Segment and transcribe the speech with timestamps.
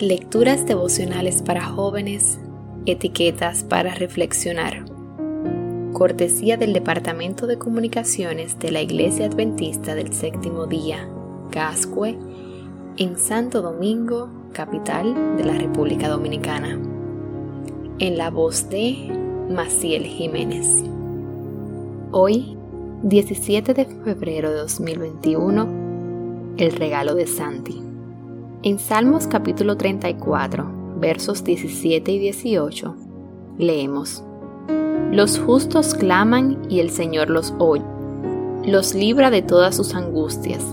[0.00, 2.38] Lecturas devocionales para jóvenes,
[2.86, 4.84] etiquetas para reflexionar.
[5.92, 11.08] Cortesía del Departamento de Comunicaciones de la Iglesia Adventista del Séptimo Día,
[11.50, 12.16] Gascue,
[12.96, 16.78] en Santo Domingo, capital de la República Dominicana.
[17.98, 18.94] En la voz de
[19.50, 20.84] Maciel Jiménez.
[22.12, 22.56] Hoy,
[23.02, 27.87] 17 de febrero de 2021, el regalo de Santi.
[28.64, 32.96] En Salmos capítulo 34, versos 17 y 18,
[33.56, 34.24] leemos,
[35.12, 37.84] Los justos claman y el Señor los oye,
[38.64, 40.64] los libra de todas sus angustias.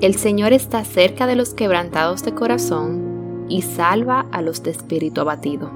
[0.00, 5.20] El Señor está cerca de los quebrantados de corazón y salva a los de espíritu
[5.20, 5.70] abatido.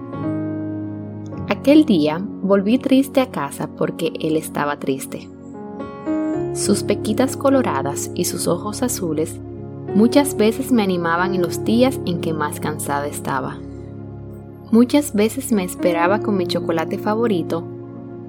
[1.48, 5.28] Aquel día volví triste a casa porque él estaba triste.
[6.55, 9.39] Sus pequitas coloradas y sus ojos azules
[9.95, 13.58] Muchas veces me animaban en los días en que más cansada estaba.
[14.70, 17.64] Muchas veces me esperaba con mi chocolate favorito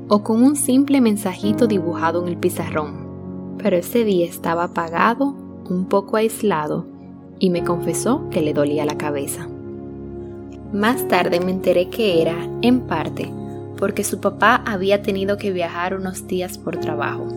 [0.07, 3.57] o con un simple mensajito dibujado en el pizarrón.
[3.57, 5.35] Pero ese día estaba apagado,
[5.69, 6.85] un poco aislado,
[7.39, 9.47] y me confesó que le dolía la cabeza.
[10.71, 13.31] Más tarde me enteré que era, en parte,
[13.77, 17.27] porque su papá había tenido que viajar unos días por trabajo.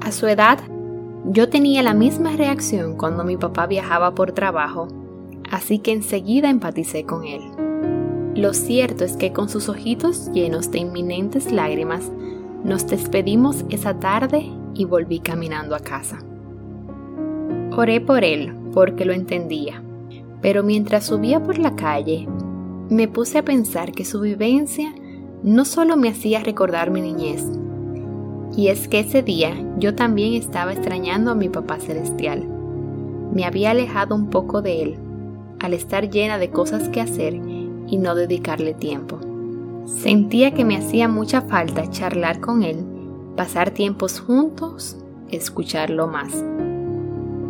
[0.00, 0.60] A su edad
[1.30, 4.88] yo tenía la misma reacción cuando mi papá viajaba por trabajo,
[5.50, 7.42] así que enseguida empaticé con él.
[8.34, 12.10] Lo cierto es que con sus ojitos llenos de inminentes lágrimas,
[12.64, 16.18] nos despedimos esa tarde y volví caminando a casa.
[17.76, 19.82] Oré por él porque lo entendía,
[20.40, 22.26] pero mientras subía por la calle,
[22.88, 24.94] me puse a pensar que su vivencia
[25.42, 27.44] no solo me hacía recordar mi niñez,
[28.58, 32.42] y es que ese día yo también estaba extrañando a mi papá celestial.
[33.32, 34.98] Me había alejado un poco de él,
[35.60, 39.20] al estar llena de cosas que hacer y no dedicarle tiempo.
[39.86, 42.78] Sentía que me hacía mucha falta charlar con él,
[43.36, 44.96] pasar tiempos juntos,
[45.30, 46.44] escucharlo más.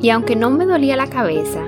[0.03, 1.65] Y aunque no me dolía la cabeza,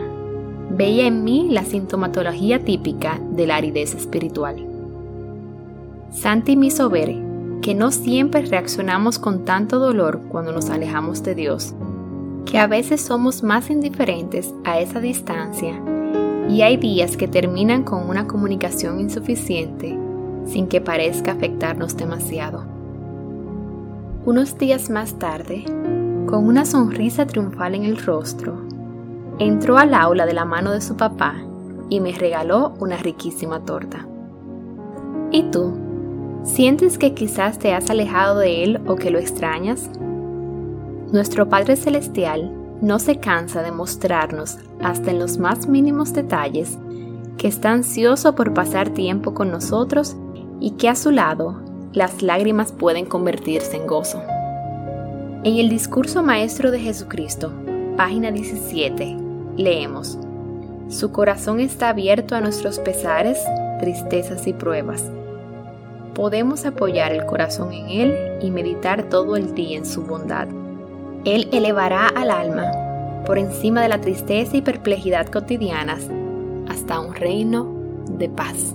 [0.69, 4.67] veía en mí la sintomatología típica de la aridez espiritual.
[6.11, 7.30] Santi me hizo ver
[7.63, 11.75] que no siempre reaccionamos con tanto dolor cuando nos alejamos de Dios,
[12.47, 15.81] que a veces somos más indiferentes a esa distancia
[16.49, 19.97] y hay días que terminan con una comunicación insuficiente
[20.47, 22.65] sin que parezca afectarnos demasiado.
[24.25, 25.65] Unos días más tarde,
[26.27, 28.59] con una sonrisa triunfal en el rostro,
[29.39, 31.37] entró al aula de la mano de su papá
[31.89, 34.07] y me regaló una riquísima torta.
[35.31, 35.90] ¿Y tú?
[36.43, 39.91] ¿Sientes que quizás te has alejado de Él o que lo extrañas?
[41.13, 46.79] Nuestro Padre Celestial no se cansa de mostrarnos, hasta en los más mínimos detalles,
[47.37, 50.17] que está ansioso por pasar tiempo con nosotros
[50.61, 51.61] y que a su lado
[51.93, 54.23] las lágrimas pueden convertirse en gozo.
[55.45, 57.53] En el discurso maestro de Jesucristo,
[57.99, 59.15] página 17,
[59.59, 60.19] leemos,
[60.89, 63.39] Su corazón está abierto a nuestros pesares,
[63.79, 65.11] tristezas y pruebas
[66.15, 70.49] podemos apoyar el corazón en Él y meditar todo el día en su bondad.
[71.25, 72.73] Él elevará al alma
[73.27, 76.07] por encima de la tristeza y perplejidad cotidianas
[76.69, 77.67] hasta un reino
[78.09, 78.75] de paz.